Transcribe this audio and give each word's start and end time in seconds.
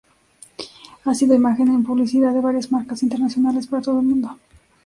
Ha 1.05 1.13
sido 1.13 1.35
imagen 1.35 1.67
en 1.67 1.83
publicidad 1.83 2.33
de 2.33 2.41
varias 2.41 2.71
marcas 2.71 3.03
internacionales 3.03 3.67
para 3.67 3.83
todo 3.83 3.99
el 3.99 4.07
mundo. 4.07 4.35